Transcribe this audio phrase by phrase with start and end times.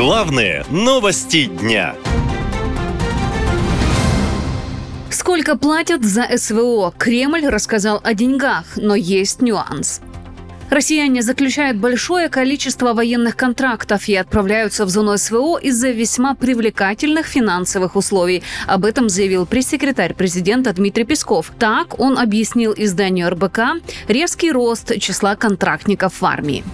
[0.00, 1.94] Главные новости дня.
[5.10, 6.94] Сколько платят за СВО?
[6.96, 10.00] Кремль рассказал о деньгах, но есть нюанс.
[10.70, 17.94] Россияне заключают большое количество военных контрактов и отправляются в зону СВО из-за весьма привлекательных финансовых
[17.94, 18.42] условий.
[18.66, 21.52] Об этом заявил пресс-секретарь президента Дмитрий Песков.
[21.58, 26.64] Так он объяснил изданию РБК резкий рост числа контрактников в армии.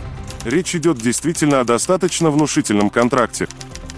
[0.46, 3.48] Речь идет действительно о достаточно внушительном контракте.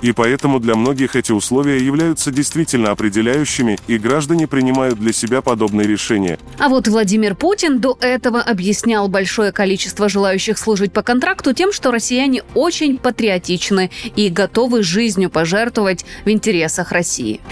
[0.01, 5.87] И поэтому для многих эти условия являются действительно определяющими, и граждане принимают для себя подобные
[5.87, 6.39] решения.
[6.59, 11.91] А вот Владимир Путин до этого объяснял большое количество желающих служить по контракту тем, что
[11.91, 17.43] россияне очень патриотичны и готовы жизнью пожертвовать в интересах России.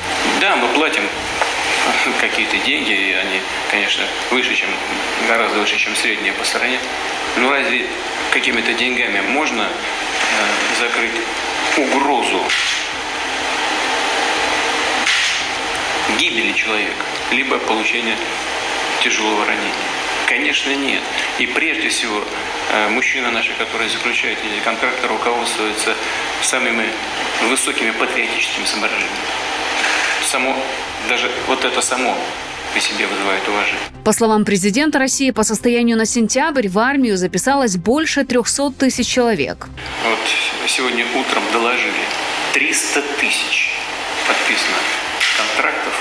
[0.41, 1.03] Да, мы платим
[2.23, 3.41] какие-то деньги, и они,
[3.71, 4.71] конечно, выше, чем
[5.29, 6.79] гораздо выше, чем средние по стране.
[7.39, 7.85] Но разве
[8.37, 9.69] какими-то деньгами можно э,
[10.79, 11.15] закрыть
[11.79, 12.45] угрозу
[16.19, 18.15] гибели человека, либо получения
[19.03, 19.73] тяжелого ранения?
[20.27, 21.01] Конечно, нет.
[21.39, 22.23] И прежде всего,
[22.73, 25.95] э, мужчины наши, которые заключают эти контракты, руководствуются
[26.43, 26.91] самыми
[27.49, 29.17] высокими патриотическими соображениями.
[30.23, 30.55] Само,
[31.09, 32.15] даже вот это само
[32.77, 33.81] по себе вызывает уважение.
[34.05, 39.69] По словам президента России, по состоянию на сентябрь в армию записалось больше 300 тысяч человек.
[40.05, 40.19] Вот
[40.69, 42.05] сегодня утром доложили,
[42.53, 43.71] 300 тысяч
[44.29, 44.77] подписано
[45.39, 45.95] контрактов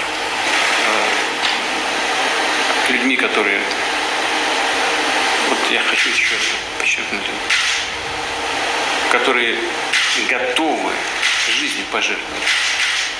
[2.89, 3.61] э, людьми, которые...
[5.47, 6.35] Вот я хочу еще
[6.77, 7.21] подчеркнуть,
[9.13, 9.55] которые
[10.29, 10.91] готовы
[11.57, 12.65] жизнью пожертвовать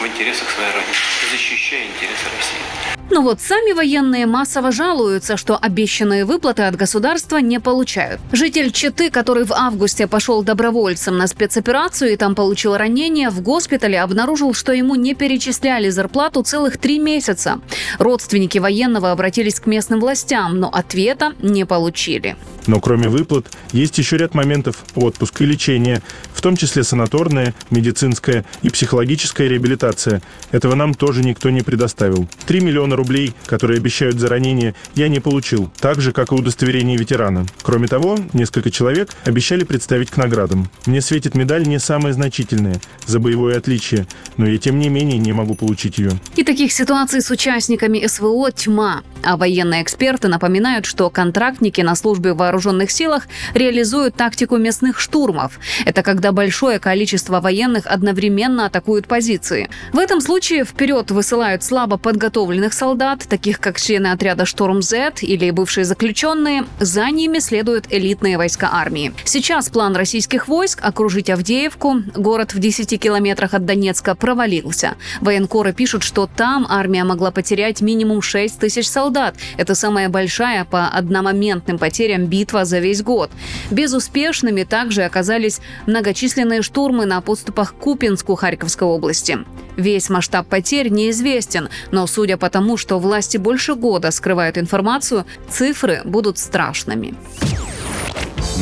[0.02, 0.94] в интересах своей Родины,
[1.32, 3.05] защищая интересы России.
[3.12, 8.20] Но вот сами военные массово жалуются, что обещанные выплаты от государства не получают.
[8.32, 14.02] Житель Читы, который в августе пошел добровольцем на спецоперацию и там получил ранение, в госпитале
[14.02, 17.60] обнаружил, что ему не перечисляли зарплату целых три месяца.
[18.00, 22.36] Родственники военного обратились к местным властям, но ответа не получили.
[22.68, 26.02] Но кроме выплат, есть еще ряд моментов– отпуск и лечение,
[26.34, 30.22] в том числе санаторная, медицинская и психологическая реабилитация.
[30.52, 32.28] Этого нам тоже никто не предоставил.
[32.48, 32.62] 3
[32.96, 37.46] миллиона рублей, которые обещают за ранение, я не получил, так же, как и удостоверение ветерана.
[37.62, 40.70] Кроме того, несколько человек обещали представить к наградам.
[40.86, 44.08] Мне светит медаль не самая значительная, за боевое отличие,
[44.38, 46.12] но я тем не менее не могу получить ее.
[46.36, 49.02] И таких ситуаций с участниками СВО тьма.
[49.26, 55.60] А военные эксперты напоминают, что контрактники на службе в вооруженных силах реализуют тактику местных штурмов.
[55.84, 59.68] Это когда большое количество военных одновременно атакуют позиции.
[59.94, 65.50] В этом случае вперед высылают слабо подготовленных солдат, таких как члены отряда «Шторм Z» или
[65.50, 66.66] бывшие заключенные.
[66.80, 69.12] За ними следуют элитные войска армии.
[69.24, 74.94] Сейчас план российских войск окружить Авдеевку, город в 10 километрах от Донецка, провалился.
[75.20, 79.36] Военкоры пишут, что там армия могла потерять минимум 6 тысяч солдат солдат.
[79.58, 83.32] Это самая большая по одномоментным потерям битва за весь год.
[83.72, 89.40] Безуспешными также оказались многочисленные штурмы на подступах к Купинску Харьковской области.
[89.78, 96.02] Весь масштаб потерь неизвестен, но судя по тому, что власти больше года скрывают информацию, цифры
[96.06, 97.16] будут страшными.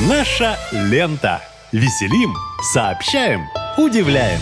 [0.08, 1.42] Наша лента.
[1.72, 2.36] Веселим,
[2.72, 3.42] сообщаем,
[3.78, 4.40] удивляем.